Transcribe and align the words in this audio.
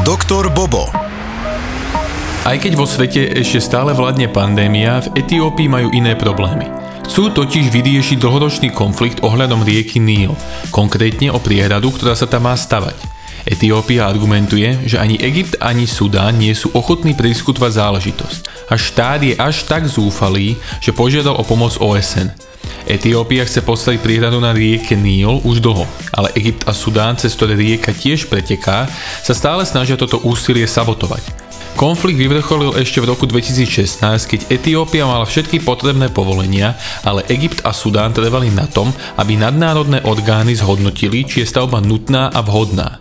Doktor 0.00 0.48
Bobo. 0.48 0.88
Aj 2.48 2.56
keď 2.56 2.72
vo 2.72 2.88
svete 2.88 3.36
ešte 3.36 3.60
stále 3.60 3.92
vládne 3.92 4.32
pandémia, 4.32 5.04
v 5.04 5.20
Etiópii 5.20 5.68
majú 5.68 5.92
iné 5.92 6.16
problémy. 6.16 6.72
Chcú 7.04 7.28
totiž 7.28 7.68
vyriešiť 7.68 8.16
dlhoročný 8.16 8.72
konflikt 8.72 9.20
ohľadom 9.20 9.60
rieky 9.60 10.00
Níl, 10.00 10.32
konkrétne 10.72 11.28
o 11.28 11.38
priehradu, 11.42 11.92
ktorá 11.92 12.16
sa 12.16 12.24
tam 12.24 12.48
má 12.48 12.56
stavať. 12.56 12.96
Etiópia 13.44 14.08
argumentuje, 14.08 14.88
že 14.88 14.96
ani 14.96 15.20
Egypt, 15.20 15.60
ani 15.60 15.84
Sudán 15.84 16.40
nie 16.40 16.56
sú 16.56 16.72
ochotní 16.72 17.12
prediskutovať 17.12 17.72
záležitosť. 17.76 18.40
A 18.72 18.80
štát 18.80 19.20
je 19.20 19.36
až 19.36 19.68
tak 19.68 19.84
zúfalý, 19.84 20.56
že 20.80 20.96
požiadal 20.96 21.36
o 21.36 21.44
pomoc 21.44 21.76
OSN. 21.76 22.32
Etiópia 22.90 23.46
chce 23.46 23.62
postaviť 23.62 24.02
priehradu 24.02 24.42
na 24.42 24.50
rieke 24.50 24.98
Níl 24.98 25.38
už 25.46 25.62
dlho, 25.62 25.86
ale 26.10 26.34
Egypt 26.34 26.66
a 26.66 26.74
Sudán, 26.74 27.14
cez 27.14 27.38
ktoré 27.38 27.54
rieka 27.54 27.94
tiež 27.94 28.26
preteká, 28.26 28.90
sa 29.22 29.30
stále 29.30 29.62
snažia 29.62 29.94
toto 29.94 30.18
úsilie 30.26 30.66
sabotovať. 30.66 31.22
Konflikt 31.78 32.18
vyvrcholil 32.18 32.74
ešte 32.74 32.98
v 32.98 33.14
roku 33.14 33.30
2016, 33.30 34.02
keď 34.26 34.40
Etiópia 34.50 35.06
mala 35.06 35.22
všetky 35.22 35.62
potrebné 35.62 36.10
povolenia, 36.10 36.74
ale 37.06 37.22
Egypt 37.30 37.62
a 37.62 37.70
Sudán 37.70 38.10
trvali 38.10 38.50
na 38.50 38.66
tom, 38.66 38.90
aby 39.14 39.38
nadnárodné 39.38 40.02
orgány 40.02 40.58
zhodnotili, 40.58 41.22
či 41.22 41.46
je 41.46 41.46
stavba 41.46 41.78
nutná 41.78 42.34
a 42.34 42.42
vhodná. 42.42 42.98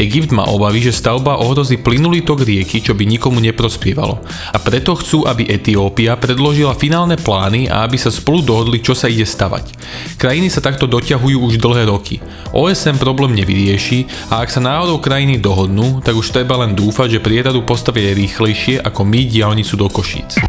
Egypt 0.00 0.32
má 0.32 0.48
obavy, 0.48 0.80
že 0.80 0.96
stavba 0.96 1.36
ohrozí 1.36 1.76
plynulý 1.76 2.24
tok 2.24 2.48
rieky, 2.48 2.80
čo 2.80 2.96
by 2.96 3.04
nikomu 3.04 3.44
neprospievalo. 3.44 4.24
A 4.50 4.56
preto 4.56 4.96
chcú, 4.96 5.28
aby 5.28 5.44
Etiópia 5.44 6.16
predložila 6.16 6.72
finálne 6.72 7.20
plány 7.20 7.68
a 7.68 7.84
aby 7.84 8.00
sa 8.00 8.08
spolu 8.08 8.40
dohodli, 8.40 8.80
čo 8.80 8.96
sa 8.96 9.12
ide 9.12 9.28
stavať. 9.28 9.76
Krajiny 10.16 10.48
sa 10.48 10.64
takto 10.64 10.88
doťahujú 10.88 11.38
už 11.44 11.60
dlhé 11.60 11.92
roky. 11.92 12.24
OSM 12.56 12.96
problém 12.96 13.36
nevyrieši 13.36 14.32
a 14.32 14.40
ak 14.40 14.48
sa 14.48 14.64
náhodou 14.64 14.96
krajiny 14.96 15.36
dohodnú, 15.36 16.00
tak 16.00 16.16
už 16.16 16.32
treba 16.32 16.56
len 16.64 16.72
dúfať, 16.72 17.20
že 17.20 17.24
prieradu 17.24 17.60
postavia 17.68 18.16
rýchlejšie 18.16 18.80
ako 18.80 19.04
my 19.04 19.20
diálnicu 19.28 19.76
do 19.76 19.92
Košíc. 19.92 20.40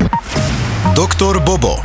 Doktor 0.96 1.44
Bobo. 1.44 1.84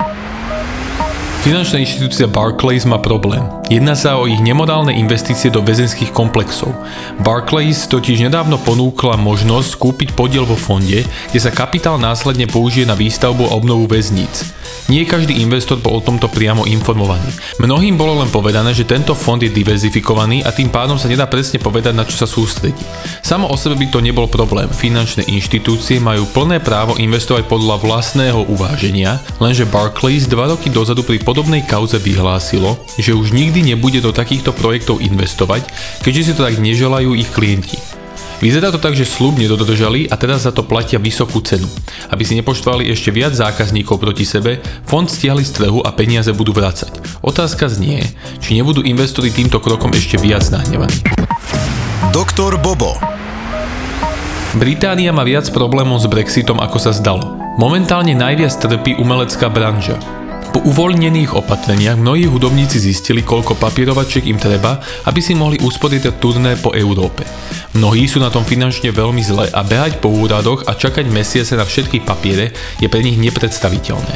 Finančná 1.42 1.80
inštitúcia 1.82 2.28
Barclays 2.30 2.84
má 2.86 3.00
problém. 3.00 3.57
Jedná 3.68 3.92
sa 3.92 4.16
o 4.16 4.24
ich 4.24 4.40
nemorálne 4.40 4.96
investície 4.96 5.52
do 5.52 5.60
väzenských 5.60 6.08
komplexov. 6.08 6.72
Barclays 7.20 7.84
totiž 7.84 8.24
nedávno 8.24 8.56
ponúkla 8.56 9.20
možnosť 9.20 9.76
kúpiť 9.76 10.16
podiel 10.16 10.48
vo 10.48 10.56
fonde, 10.56 11.04
kde 11.04 11.36
sa 11.36 11.52
kapitál 11.52 12.00
následne 12.00 12.48
použije 12.48 12.88
na 12.88 12.96
výstavbu 12.96 13.44
a 13.44 13.52
obnovu 13.60 13.84
väzníc. 13.84 14.56
Nie 14.88 15.04
každý 15.04 15.44
investor 15.44 15.76
bol 15.76 16.00
o 16.00 16.04
tomto 16.04 16.32
priamo 16.32 16.64
informovaný. 16.64 17.28
Mnohým 17.60 18.00
bolo 18.00 18.24
len 18.24 18.32
povedané, 18.32 18.72
že 18.72 18.88
tento 18.88 19.12
fond 19.12 19.36
je 19.36 19.52
diverzifikovaný 19.52 20.48
a 20.48 20.50
tým 20.52 20.72
pádom 20.72 20.96
sa 20.96 21.12
nedá 21.12 21.28
presne 21.28 21.60
povedať, 21.60 21.92
na 21.92 22.08
čo 22.08 22.16
sa 22.16 22.24
sústredí. 22.24 22.80
Samo 23.20 23.52
o 23.52 23.56
sebe 23.60 23.76
by 23.76 23.92
to 23.92 24.00
nebol 24.00 24.24
problém. 24.32 24.64
Finančné 24.72 25.28
inštitúcie 25.28 26.00
majú 26.00 26.24
plné 26.32 26.64
právo 26.64 26.96
investovať 26.96 27.44
podľa 27.44 27.84
vlastného 27.84 28.48
uváženia, 28.48 29.20
lenže 29.36 29.68
Barclays 29.68 30.24
dva 30.24 30.48
roky 30.56 30.72
dozadu 30.72 31.04
pri 31.04 31.20
podobnej 31.20 31.60
kauze 31.68 32.00
vyhlásilo, 32.00 32.80
že 32.96 33.12
už 33.12 33.36
nikdy 33.36 33.57
nebude 33.62 34.02
do 34.02 34.14
takýchto 34.14 34.54
projektov 34.54 35.00
investovať, 35.02 35.66
keďže 36.02 36.22
si 36.22 36.32
to 36.34 36.46
tak 36.46 36.58
neželajú 36.58 37.14
ich 37.14 37.30
klienti. 37.30 37.78
Vyzerá 38.38 38.70
to 38.70 38.78
tak, 38.78 38.94
že 38.94 39.02
slub 39.02 39.34
nedodržali 39.34 40.06
a 40.06 40.14
teraz 40.14 40.46
za 40.46 40.54
to 40.54 40.62
platia 40.62 41.02
vysokú 41.02 41.42
cenu. 41.42 41.66
Aby 42.06 42.22
si 42.22 42.38
nepoštvali 42.38 42.86
ešte 42.86 43.10
viac 43.10 43.34
zákazníkov 43.34 43.98
proti 43.98 44.22
sebe, 44.22 44.62
fond 44.86 45.10
stiahli 45.10 45.42
z 45.42 45.58
trhu 45.58 45.82
a 45.82 45.90
peniaze 45.90 46.30
budú 46.30 46.54
vracať. 46.54 47.18
Otázka 47.18 47.66
znie, 47.66 48.06
či 48.38 48.54
nebudú 48.54 48.86
investori 48.86 49.34
týmto 49.34 49.58
krokom 49.58 49.90
ešte 49.90 50.22
viac 50.22 50.46
nahnevaní. 50.54 51.02
Doktor 52.14 52.62
Bobo. 52.62 52.94
Británia 54.54 55.10
má 55.10 55.26
viac 55.26 55.50
problémov 55.50 55.98
s 55.98 56.06
Brexitom 56.06 56.62
ako 56.62 56.78
sa 56.78 56.94
zdalo. 56.94 57.26
Momentálne 57.58 58.14
najviac 58.14 58.54
trpí 58.54 58.94
umelecká 59.02 59.50
branža. 59.50 59.98
Po 60.48 60.64
uvoľnených 60.64 61.36
opatreniach 61.36 62.00
mnohí 62.00 62.24
hudobníci 62.24 62.80
zistili, 62.80 63.20
koľko 63.20 63.60
papierovačiek 63.60 64.24
im 64.32 64.40
treba, 64.40 64.80
aby 65.04 65.20
si 65.20 65.36
mohli 65.36 65.60
usporiadať 65.60 66.14
turné 66.16 66.56
po 66.56 66.72
Európe. 66.72 67.28
Mnohí 67.76 68.08
sú 68.08 68.16
na 68.16 68.32
tom 68.32 68.48
finančne 68.48 68.88
veľmi 68.88 69.20
zle 69.20 69.52
a 69.52 69.60
behať 69.60 70.00
po 70.00 70.08
úradoch 70.08 70.64
a 70.64 70.72
čakať 70.72 71.04
mesiace 71.12 71.52
na 71.52 71.68
všetky 71.68 72.00
papiere 72.00 72.56
je 72.80 72.88
pre 72.88 73.04
nich 73.04 73.20
nepredstaviteľné. 73.20 74.14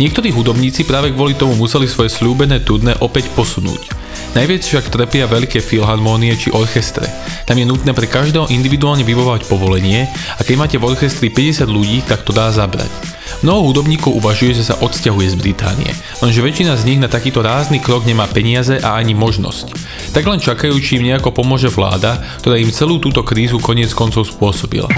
Niektorí 0.00 0.34
hudobníci 0.34 0.88
práve 0.88 1.14
kvôli 1.14 1.38
tomu 1.38 1.54
museli 1.54 1.86
svoje 1.86 2.10
slúbené 2.10 2.64
turné 2.64 2.96
opäť 2.98 3.30
posunúť. 3.36 3.92
Najviac 4.34 4.66
však 4.66 4.90
trpia 4.90 5.30
veľké 5.30 5.62
filharmónie 5.62 6.34
či 6.34 6.50
orchestre. 6.50 7.06
Tam 7.46 7.54
je 7.54 7.62
nutné 7.62 7.94
pre 7.94 8.10
každého 8.10 8.50
individuálne 8.50 9.06
vybovať 9.06 9.46
povolenie 9.46 10.10
a 10.10 10.40
keď 10.42 10.54
máte 10.58 10.76
v 10.80 10.90
orchestri 10.90 11.30
50 11.30 11.70
ľudí, 11.70 12.02
tak 12.02 12.26
to 12.26 12.34
dá 12.34 12.50
zabrať. 12.50 13.13
Mnoho 13.44 13.76
hudobníkov 13.76 14.16
uvažuje, 14.16 14.56
že 14.56 14.72
sa 14.72 14.80
odsťahuje 14.80 15.36
z 15.36 15.36
Británie, 15.36 15.92
lenže 16.24 16.40
väčšina 16.40 16.80
z 16.80 16.88
nich 16.88 16.96
na 16.96 17.12
takýto 17.12 17.44
rázny 17.44 17.76
krok 17.76 18.08
nemá 18.08 18.24
peniaze 18.24 18.80
a 18.80 18.96
ani 18.96 19.12
možnosť. 19.12 19.76
Tak 20.16 20.24
len 20.24 20.40
čakajú, 20.40 20.72
či 20.80 20.96
im 20.96 21.12
nejako 21.12 21.28
pomôže 21.28 21.68
vláda, 21.68 22.24
ktorá 22.40 22.56
im 22.56 22.72
celú 22.72 22.96
túto 22.96 23.20
krízu 23.20 23.60
koniec 23.60 23.92
koncov 23.92 24.32
spôsobila. 24.32 24.88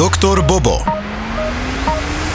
Doktor 0.00 0.40
Bobo. 0.40 0.80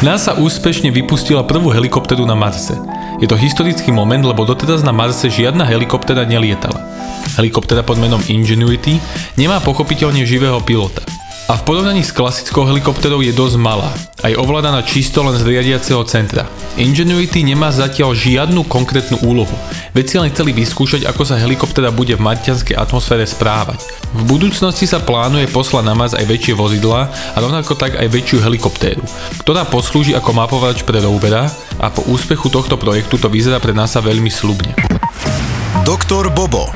NASA 0.06 0.38
úspešne 0.38 0.94
vypustila 0.94 1.42
prvú 1.42 1.74
helikopteru 1.74 2.30
na 2.30 2.38
Marse. 2.38 2.78
Je 3.18 3.26
to 3.26 3.34
historický 3.34 3.90
moment, 3.90 4.22
lebo 4.22 4.46
doteraz 4.46 4.86
na 4.86 4.94
Marse 4.94 5.26
žiadna 5.26 5.66
helikoptera 5.66 6.22
nelietala. 6.22 6.86
Helikoptera 7.34 7.82
pod 7.82 7.98
menom 7.98 8.22
Ingenuity 8.30 9.02
nemá 9.42 9.58
pochopiteľne 9.58 10.22
živého 10.22 10.62
pilota 10.62 11.02
a 11.50 11.58
v 11.58 11.66
porovnaní 11.66 12.06
s 12.06 12.14
klasickou 12.14 12.62
helikopterou 12.70 13.26
je 13.26 13.34
dosť 13.34 13.58
malá 13.58 13.90
a 14.22 14.30
je 14.30 14.38
ovládaná 14.38 14.86
čisto 14.86 15.26
len 15.26 15.34
z 15.34 15.50
riadiaceho 15.50 16.06
centra. 16.06 16.46
Ingenuity 16.78 17.42
nemá 17.42 17.74
zatiaľ 17.74 18.14
žiadnu 18.14 18.70
konkrétnu 18.70 19.18
úlohu. 19.26 19.50
Vedci 19.90 20.22
len 20.22 20.30
chceli 20.30 20.54
vyskúšať, 20.54 21.10
ako 21.10 21.26
sa 21.26 21.42
helikoptera 21.42 21.90
bude 21.90 22.14
v 22.14 22.22
marťanskej 22.22 22.78
atmosfére 22.78 23.26
správať. 23.26 23.82
V 24.14 24.22
budúcnosti 24.30 24.86
sa 24.86 25.02
plánuje 25.02 25.50
poslať 25.50 25.90
na 25.90 25.98
Mars 25.98 26.14
aj 26.14 26.30
väčšie 26.30 26.54
vozidlá 26.54 27.10
a 27.10 27.38
rovnako 27.42 27.74
tak 27.74 27.98
aj 27.98 28.06
väčšiu 28.06 28.46
helikoptéru, 28.46 29.02
ktorá 29.42 29.66
poslúži 29.66 30.14
ako 30.14 30.30
mapovač 30.38 30.86
pre 30.86 31.02
rovera 31.02 31.50
a 31.82 31.90
po 31.90 32.06
úspechu 32.14 32.54
tohto 32.54 32.78
projektu 32.78 33.18
to 33.18 33.26
vyzerá 33.26 33.58
pre 33.58 33.74
NASA 33.74 33.98
veľmi 34.06 34.30
slubne. 34.30 34.78
Doktor 35.82 36.30
Bobo. 36.30 36.70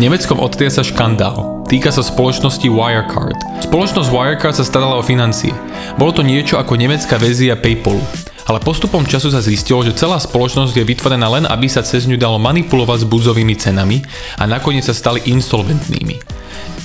V 0.00 0.08
Nemeckom 0.08 0.40
sa 0.72 0.80
škandál. 0.80 1.59
Týka 1.70 1.94
sa 1.94 2.02
spoločnosti 2.02 2.66
Wirecard. 2.66 3.38
Spoločnosť 3.62 4.10
Wirecard 4.10 4.58
sa 4.58 4.66
starala 4.66 4.98
o 4.98 5.06
financie. 5.06 5.54
Bolo 5.94 6.10
to 6.10 6.26
niečo 6.26 6.58
ako 6.58 6.74
nemecká 6.74 7.14
verzia 7.14 7.54
PayPalu. 7.54 8.02
Ale 8.50 8.58
postupom 8.58 9.06
času 9.06 9.30
sa 9.30 9.38
zistilo, 9.38 9.78
že 9.86 9.94
celá 9.94 10.18
spoločnosť 10.18 10.74
je 10.74 10.82
vytvorená 10.82 11.30
len, 11.30 11.46
aby 11.46 11.70
sa 11.70 11.86
cez 11.86 12.10
ňu 12.10 12.18
dalo 12.18 12.42
manipulovať 12.42 13.06
s 13.06 13.10
burzovými 13.14 13.54
cenami 13.54 14.02
a 14.42 14.50
nakoniec 14.50 14.82
sa 14.82 14.90
stali 14.90 15.22
insolventnými. 15.30 16.18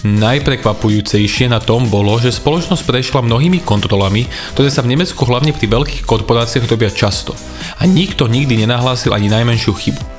Najprekvapujúcejšie 0.05 1.49
na 1.49 1.57
tom 1.57 1.89
bolo, 1.89 2.21
že 2.21 2.29
spoločnosť 2.29 2.85
prešla 2.85 3.25
mnohými 3.25 3.65
kontrolami, 3.65 4.29
ktoré 4.53 4.69
sa 4.69 4.85
v 4.85 4.93
Nemecku 4.93 5.17
hlavne 5.25 5.49
pri 5.49 5.65
veľkých 5.65 6.05
korporáciách 6.05 6.69
robia 6.69 6.93
často. 6.93 7.33
A 7.81 7.89
nikto 7.89 8.29
nikdy 8.29 8.61
nenahlásil 8.61 9.17
ani 9.17 9.33
najmenšiu 9.33 9.73
chybu. 9.73 10.14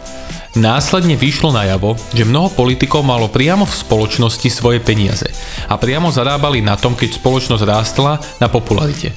Následne 0.56 1.20
vyšlo 1.20 1.52
najavo, 1.52 2.00
že 2.16 2.24
mnoho 2.24 2.48
politikov 2.48 3.04
malo 3.04 3.28
priamo 3.28 3.68
v 3.68 3.76
spoločnosti 3.76 4.48
svoje 4.48 4.80
peniaze 4.80 5.28
a 5.68 5.76
priamo 5.76 6.08
zarábali 6.08 6.64
na 6.64 6.80
tom, 6.80 6.96
keď 6.96 7.20
spoločnosť 7.20 7.60
rástla 7.60 8.16
na 8.40 8.48
popularite. 8.48 9.12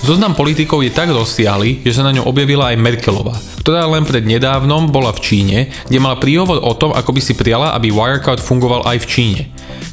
Zoznam 0.00 0.32
politikov 0.32 0.80
je 0.80 0.88
tak 0.88 1.12
rozsiahly, 1.12 1.84
že 1.84 1.92
sa 1.92 2.08
na 2.08 2.16
ňom 2.16 2.24
objavila 2.24 2.72
aj 2.72 2.80
Merkelová, 2.80 3.36
ktorá 3.60 3.84
len 3.84 4.08
pred 4.08 4.24
nedávnom 4.24 4.88
bola 4.88 5.12
v 5.12 5.20
Číne, 5.20 5.58
kde 5.92 6.00
mala 6.00 6.16
príhovor 6.16 6.64
o 6.64 6.72
tom, 6.72 6.96
ako 6.96 7.12
by 7.12 7.20
si 7.20 7.36
prijala, 7.36 7.76
aby 7.76 7.92
Wirecard 7.92 8.40
fungoval 8.40 8.88
aj 8.88 9.04
v 9.04 9.10
Číne. 9.12 9.42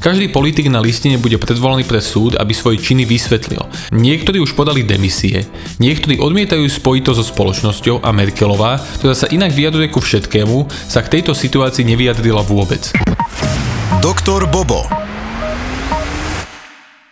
Každý 0.00 0.32
politik 0.32 0.70
na 0.72 0.80
listine 0.80 1.20
bude 1.20 1.36
predvolaný 1.36 1.84
pre 1.84 2.00
súd, 2.00 2.38
aby 2.38 2.56
svoje 2.56 2.80
činy 2.80 3.04
vysvetlil. 3.04 3.62
Niektorí 3.92 4.40
už 4.40 4.56
podali 4.56 4.86
demisie, 4.86 5.44
niektorí 5.76 6.16
odmietajú 6.16 6.64
spojito 6.70 7.12
so 7.12 7.26
spoločnosťou 7.26 8.00
a 8.00 8.10
Merkelová, 8.14 8.80
ktorá 9.02 9.12
sa 9.12 9.28
inak 9.28 9.52
vyjadruje 9.52 9.92
ku 9.92 10.00
všetkému, 10.00 10.70
sa 10.88 11.04
k 11.04 11.20
tejto 11.20 11.36
situácii 11.36 11.84
nevyjadrila 11.84 12.40
vôbec. 12.46 12.94
Doktor 14.00 14.46
Bobo 14.48 14.95